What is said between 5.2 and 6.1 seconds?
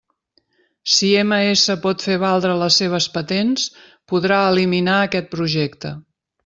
projecte.